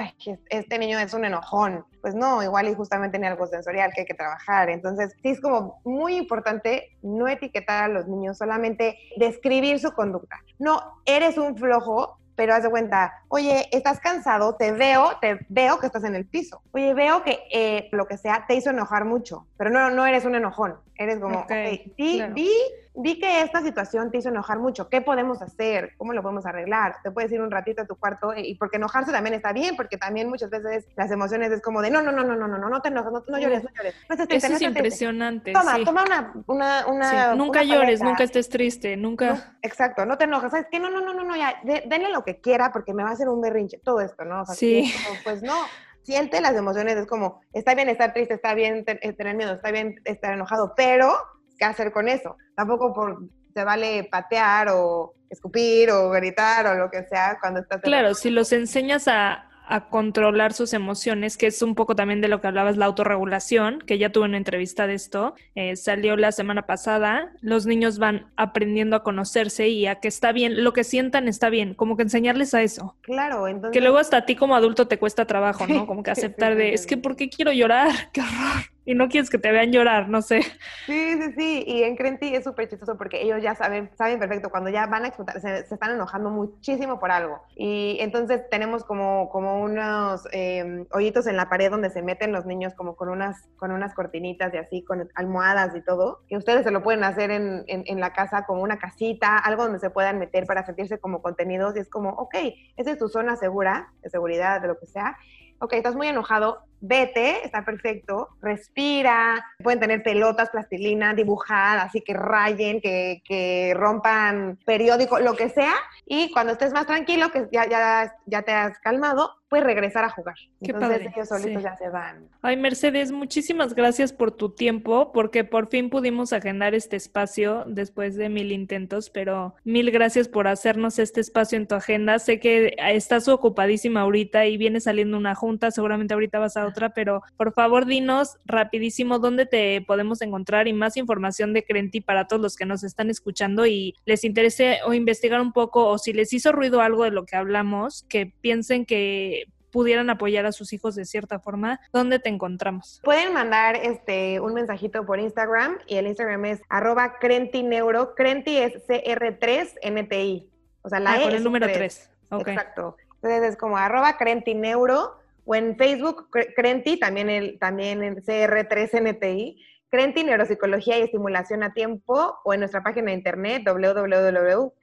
[0.49, 1.85] este niño es un enojón.
[2.01, 4.69] Pues no, igual y justamente tiene algo sensorial que hay que trabajar.
[4.69, 10.37] Entonces, sí es como muy importante no etiquetar a los niños, solamente describir su conducta.
[10.59, 15.77] No, eres un flojo, pero haz de cuenta, oye, estás cansado, te veo, te veo
[15.77, 16.61] que estás en el piso.
[16.71, 20.23] Oye, veo que eh, lo que sea te hizo enojar mucho, pero no, no eres
[20.23, 20.77] un enojón.
[20.95, 21.51] Eres como, ok,
[21.97, 22.53] vi,
[23.01, 24.89] vi, que esta situación te hizo enojar mucho.
[24.89, 25.93] ¿Qué podemos hacer?
[25.97, 26.97] ¿Cómo lo podemos arreglar?
[27.03, 29.97] Te puedes ir un ratito a tu cuarto y porque enojarse también está bien, porque
[29.97, 32.69] también muchas veces las emociones es como de no, no, no, no, no, no, no,
[32.69, 33.95] no te enojes, no, llores, no llores.
[34.29, 35.51] Eso es impresionante.
[35.53, 39.57] Toma, toma una, una, una Nunca llores, nunca estés triste, nunca.
[39.61, 40.51] exacto, no te enojes.
[40.51, 40.79] ¿Sabes qué?
[40.79, 43.29] No, no, no, no, no, ya, denle lo que quiera porque me va a hacer
[43.29, 43.79] un berrinche.
[43.83, 44.45] Todo esto, ¿no?
[44.45, 44.93] sí.
[45.23, 45.55] pues no
[46.03, 49.71] siente las emociones, es como, está bien estar triste, está bien eh, tener miedo, está
[49.71, 51.13] bien estar enojado, pero
[51.59, 52.37] ¿qué hacer con eso?
[52.55, 53.19] Tampoco por,
[53.53, 57.81] se vale patear o escupir o gritar o lo que sea cuando estás...
[57.81, 62.27] Claro, si los enseñas a, a controlar sus emociones, que es un poco también de
[62.27, 66.31] lo que hablabas, la autorregulación, que ya tuve una entrevista de esto, eh, salió la
[66.31, 70.83] semana pasada, los niños van aprendiendo a conocerse y a que está bien, lo que
[70.83, 72.95] sientan está bien, como que enseñarles a eso.
[73.01, 73.71] Claro, entonces...
[73.71, 75.85] Que luego hasta a ti como adulto te cuesta trabajo, ¿no?
[75.89, 77.91] Como que aceptar de, es que ¿por qué quiero llorar?
[78.11, 78.63] ¡Qué horror!
[78.89, 80.41] Y no quieres que te vean llorar, no sé.
[80.87, 81.63] Sí, sí, sí.
[81.67, 85.03] Y en Crenti es súper chistoso porque ellos ya saben, saben perfecto, cuando ya van
[85.03, 87.39] a explotar, se, están enojando muchísimo por algo.
[87.55, 92.47] Y entonces tenemos como, como unos eh, hoyitos en la pared donde se meten los
[92.47, 96.23] niños como con unas, con unas cortinitas y así, con almohadas y todo.
[96.27, 99.65] Que ustedes se lo pueden hacer en, en, en la casa como una casita, algo
[99.65, 101.75] donde se puedan meter para sentirse como contenidos.
[101.75, 102.33] Y es como, ok,
[102.75, 105.15] esa es tu zona segura, de seguridad, de lo que sea
[105.59, 112.13] ok, estás muy enojado, vete, está perfecto, respira, pueden tener pelotas, plastilina, dibujar, así que
[112.13, 115.73] rayen, que, que rompan periódico, lo que sea,
[116.05, 120.09] y cuando estés más tranquilo, que ya, ya, ya te has calmado, pues regresar a
[120.09, 120.35] jugar.
[120.63, 121.11] Qué Entonces padre.
[121.15, 122.27] ellos solitos ya se van.
[122.41, 128.15] Ay, Mercedes, muchísimas gracias por tu tiempo, porque por fin pudimos agendar este espacio después
[128.15, 132.19] de mil intentos, pero mil gracias por hacernos este espacio en tu agenda.
[132.19, 136.89] Sé que estás ocupadísima ahorita y viene saliendo una junta, seguramente ahorita vas a otra,
[136.93, 142.27] pero por favor dinos rapidísimo dónde te podemos encontrar y más información de Crenti para
[142.27, 146.13] todos los que nos están escuchando y les interese o investigar un poco o si
[146.13, 150.73] les hizo ruido algo de lo que hablamos, que piensen que pudieran apoyar a sus
[150.73, 153.01] hijos de cierta forma, ¿dónde te encontramos?
[153.03, 158.15] Pueden mandar este un mensajito por Instagram y el Instagram es arroba crentineuro.
[158.15, 160.47] Crenti es CR3NTI.
[160.81, 161.77] O sea, la ah, E con el número 3.
[161.77, 162.11] 3.
[162.31, 162.53] Okay.
[162.53, 162.97] Exacto.
[163.15, 169.57] Entonces es como arroba crentineuro o en Facebook Crenti, también el, también el CR3NTI.
[169.89, 174.81] Crenti Neuropsicología y Estimulación a Tiempo o en nuestra página de internet www.crenti.com.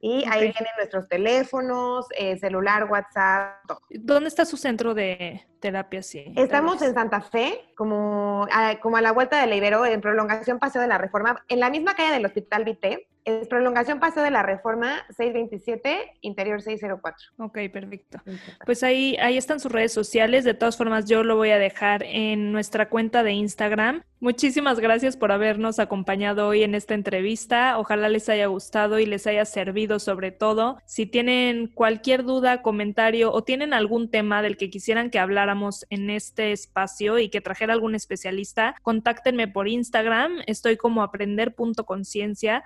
[0.00, 3.80] Y ahí vienen nuestros teléfonos, eh, celular, WhatsApp, todo.
[3.90, 6.04] ¿Dónde está su centro de terapia?
[6.04, 10.60] Sí, Estamos en Santa Fe, como a, como a la vuelta del Ibero, en prolongación
[10.60, 13.08] Paseo de la Reforma, en la misma calle del Hospital Vité.
[13.26, 17.26] Es prolongación Paseo de la Reforma 627, interior 604.
[17.38, 18.22] Ok, perfecto.
[18.64, 20.44] Pues ahí, ahí están sus redes sociales.
[20.44, 24.04] De todas formas, yo lo voy a dejar en nuestra cuenta de Instagram.
[24.18, 27.78] Muchísimas gracias por habernos acompañado hoy en esta entrevista.
[27.78, 30.78] Ojalá les haya gustado y les haya servido sobre todo.
[30.86, 36.08] Si tienen cualquier duda, comentario o tienen algún tema del que quisieran que habláramos en
[36.08, 40.38] este espacio y que trajera algún especialista, contáctenme por Instagram.
[40.46, 42.64] Estoy como aprender.conciencia.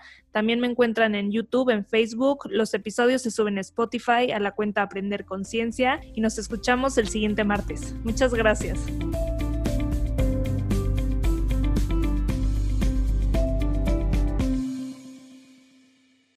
[0.50, 2.48] También me encuentran en YouTube, en Facebook.
[2.50, 7.06] Los episodios se suben a Spotify a la cuenta Aprender Conciencia y nos escuchamos el
[7.06, 7.94] siguiente martes.
[8.02, 8.84] Muchas gracias.